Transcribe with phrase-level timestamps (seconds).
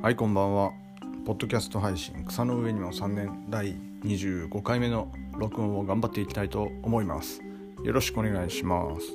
[0.00, 0.70] はいこんばんは。
[1.26, 7.42] ポッドキャスト配信草の上にも3年第25回目の録音を頑張っていきたいと思います。
[7.82, 9.06] よろしくお願いします。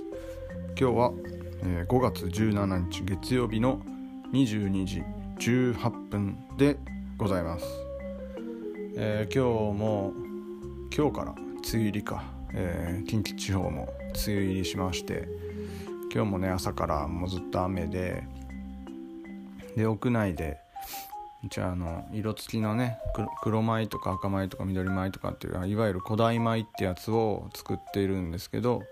[0.78, 1.14] 今日は、
[1.64, 3.80] え5月17日月曜日の
[4.34, 5.04] 22時
[5.40, 6.76] 18分で
[7.18, 7.66] ございます、
[8.98, 10.12] えー今日も
[10.94, 12.24] 今日から梅雨入りか、
[12.54, 13.88] えー近畿地方も
[14.28, 15.30] 梅雨入りしまして
[16.14, 18.26] 今日もね朝からもうずっと雨で
[19.78, 20.60] で屋内で
[21.50, 22.98] じゃああの色付きのね
[23.42, 28.84] 黒米とか赤米とか緑米とかっていういわゆる古代米ってやつを作っているんですけど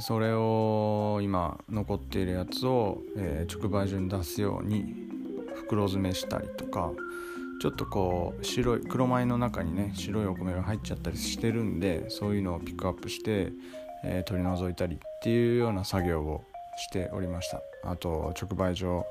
[0.00, 4.94] それを今残っているやつを、えー直売所に出すように
[5.54, 6.90] 袋詰めしたりとか
[7.62, 13.52] ちょっとこう白い黒米の中にね白いお米が入っちゃったりしてるんでそういうのをピックアップして、
[14.02, 16.44] えー取り除いたりっていうような作業を
[16.76, 17.62] しておりました。
[17.84, 19.06] あと直売所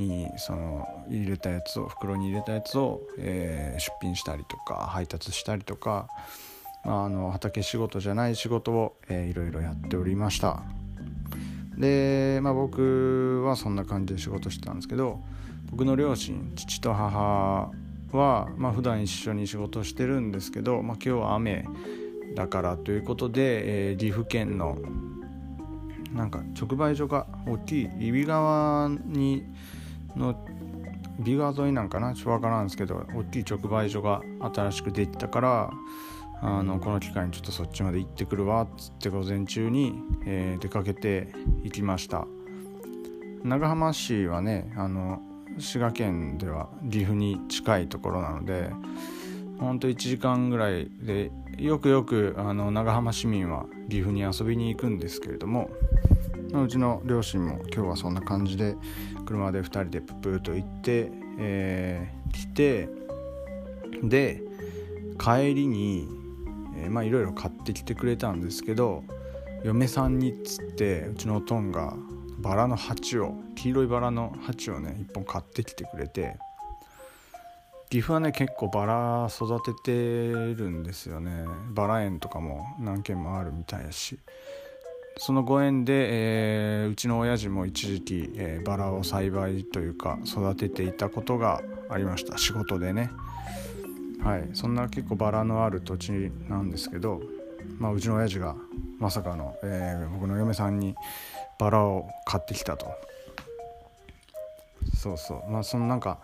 [0.00, 6.08] にその入れたやつを袋に入れたやつを、えー出品したりとか配達したりとか、
[6.84, 10.62] まあ、あの畑仕事じゃない仕事を、えーいろいろやっておりました。
[11.76, 15.20] で、まあ、僕はそんな感じで仕事してたんですけど
[15.70, 17.70] 僕の両親父と母
[18.12, 21.64] は、まあ普段一緒に仕事してるんですけど、まあ、今日は雨
[22.34, 24.76] だからということで、えー岐阜県の
[26.12, 29.44] なんか直売所が大きい揖斐川に
[30.16, 30.34] の
[31.18, 34.22] 揖斐川沿いなんかなちょっとわからんですけど大きい直売所が
[34.54, 35.70] 新しくできたから
[36.42, 39.94] あのこの機会にちょっとそっちまで行ってくるわっつって午前中に、
[40.24, 41.28] えー出かけて
[41.62, 42.26] 行きました。
[43.42, 45.20] 長浜市はねあの
[45.58, 48.70] 滋賀県では岐阜に近いところなので
[49.58, 55.70] ほんと1時間ぐらいでよくよくあの長浜市民は岐阜に遊びに行くんですけれども
[56.52, 58.14] うちの両親も今日はそん。
[58.14, 58.76] な感じで
[59.24, 62.88] 車で2人でププーと行って、えー来て
[64.02, 64.42] で
[65.18, 66.08] 帰りに、
[66.76, 68.40] えーまあいろいろ買ってきてくれたん。
[68.40, 69.04] ですけど
[69.64, 70.18] 嫁さん。
[70.18, 71.70] にっつってうちのおとん。
[71.70, 71.94] が
[72.38, 76.36] バラの鉢を黄色いバラの鉢をね1本買ってきてくれて
[77.90, 80.82] 岐阜はね結構バラ育ててるん。
[80.82, 81.44] ですよね
[81.74, 84.18] バラ園とかも何軒もあるみたいやし
[85.16, 92.38] そのご縁で、えーうちの親父も一時期、えーバラを栽培というか育てていたことがありました。
[92.38, 93.10] 仕事でね。
[94.22, 94.48] はい。
[94.54, 96.10] そんな結構バラのある土地
[96.48, 97.20] なんですけど、
[97.78, 98.54] まあ、うちの親父が
[98.98, 100.94] まさかの、えー僕の嫁さんに
[101.58, 102.86] バラを買ってきたと。
[104.96, 105.50] そうそう。
[105.50, 106.18] まあそのなんか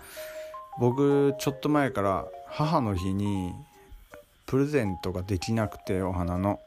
[0.79, 3.53] 僕ちょっと前から母の日に
[4.47, 6.61] プレゼントができなくてお花の。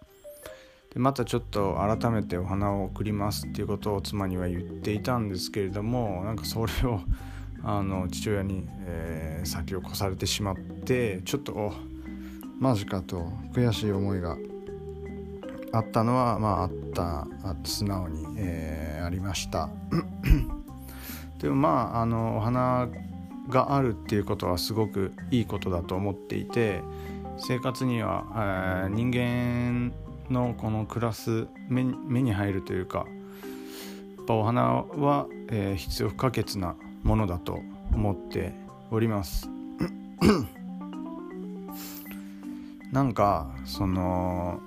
[0.94, 7.01] でまたちょっと改めてお花を贈りますっていうことを妻には言っていたんですけれどもなんかそれを
[7.61, 11.72] あの父親に、えー先を越されてしまってちょっと
[12.59, 14.35] マジかと悔しい思いが
[15.72, 17.25] あったのはまああった
[17.63, 19.69] 素直に、えーありました。
[21.39, 22.89] でもまああのお花
[23.47, 26.81] があるっていうことはすごくいいことだと思っていて
[27.38, 29.94] 生活には、えー人間
[30.29, 37.59] のこの暮らす目に目に入るというかやっぱお花は、えー必要不可欠なものだと
[37.94, 38.53] 思って
[38.91, 39.50] おります。
[42.91, 44.59] なんかその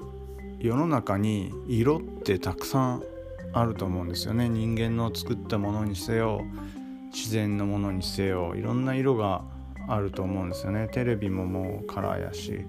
[0.58, 3.02] 世の中に色ってたくさん
[3.52, 4.48] あると思うんですよね。
[4.48, 6.44] 人間の作ったものにせよ
[7.12, 9.42] 自然のものにせよいろんな色が
[9.88, 10.88] あると思うんですよね。
[10.92, 12.64] テレビももうカラーやし。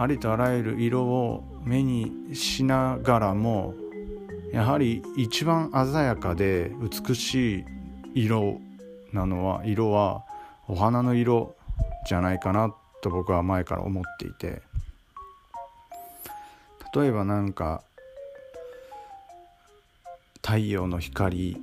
[0.00, 3.74] ありとあらゆる色を目にしながらも
[4.50, 6.72] やはり一番鮮やかで
[7.06, 7.58] 美し
[8.14, 8.58] い色
[9.12, 10.24] なのは色は
[10.68, 11.54] お花の色
[12.08, 14.62] じゃないかなと僕は前から思っていて。
[16.92, 17.82] 例えばなんか
[20.42, 21.56] 太陽の光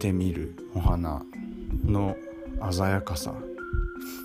[0.00, 1.22] で見るお花
[1.86, 2.16] の
[2.70, 3.32] 鮮やかさ、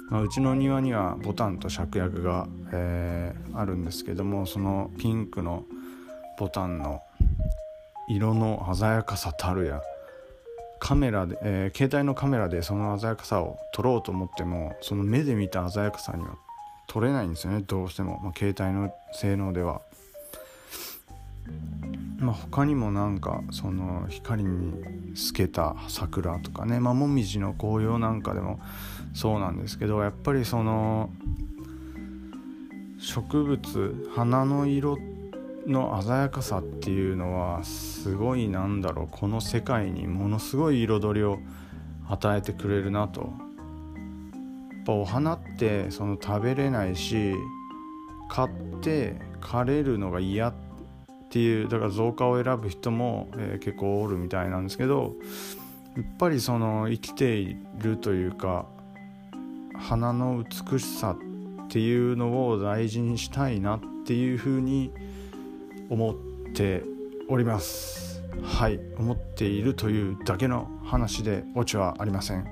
[0.09, 5.65] まあ、うちの庭にはボタンと芍薬が、えーあるんですけどもそのピンクの
[6.37, 7.01] ボタンの
[8.07, 9.81] 色の鮮やかさたるや
[10.79, 16.35] カメラで、えー携帯のカメラでその鮮やかさを撮ろうと思ってもその目で見た鮮やかさには
[16.87, 19.81] 撮れないんですよねどうしても、まあ、携帯の性能では。
[22.19, 24.73] まあ、他にもなんかその光に
[25.15, 28.59] 透けた桜とかね、まあ、もみじの紅葉なんかでも
[29.13, 31.09] そうなんですけどやっぱりその
[32.99, 34.97] 植物花の色
[35.65, 39.07] の鮮やかさっていうのはすごいなんだろう。
[39.09, 41.39] この世界にものすごい彩りを
[42.09, 43.21] 与えてくれるなと。
[43.21, 47.33] やっぱお花ってその食べれないし
[48.29, 48.49] 買っ
[48.81, 50.68] て枯れるのが嫌って
[51.29, 55.15] ていうだから増加を選ぶ人も、えー、結構おるみたいなんですけど
[55.95, 58.65] やっぱりその生きているというか
[59.75, 61.15] 花の美しさ
[61.65, 64.91] っていうのを大事にしたいなっていうふうに
[65.89, 66.15] 思っ
[66.53, 66.83] て
[67.27, 68.23] おります。
[68.43, 68.79] はい。
[68.97, 72.49] 思っているというだけの話でオチはありません。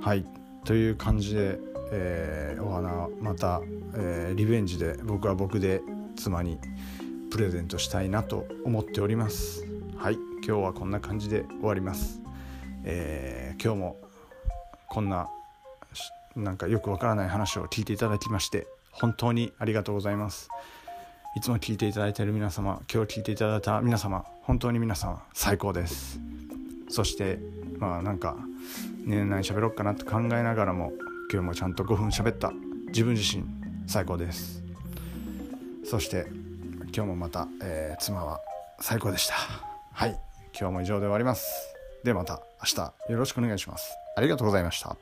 [0.00, 0.24] はい。
[0.64, 1.58] という感じで、
[1.92, 3.60] えー、お花また、
[3.94, 5.80] えー、リベンジで僕は僕で
[6.16, 6.58] 妻に
[7.30, 9.64] プレゼントしたいなと思っております。
[9.96, 10.14] はい
[10.46, 12.20] 今日はこんな感じで終わります、
[12.84, 13.96] えー、今日も
[14.88, 15.28] こんな
[16.36, 20.48] なんかよくわからない話を聞いていただきまして本当にありがとうございます。
[21.36, 26.20] いつも聞いていただいている皆様今日聞いていただいた皆様本当に皆様最高です。
[26.88, 27.38] そして
[27.78, 28.36] まあなんか
[29.04, 30.92] ね何喋ろうかなと考えながらも
[31.32, 32.52] 今日もちゃんと5分喋った。
[32.88, 33.44] 自分自身
[33.86, 34.62] 最高です。
[35.84, 36.26] そして
[36.94, 38.40] 今日もまた、えー、妻は
[38.80, 39.34] 最高でした。
[39.92, 40.18] はい。
[40.58, 41.74] 今日も以上で終わります。
[42.04, 43.90] ではまた明日よろしくお願いします。
[44.16, 44.96] ありがとうございました。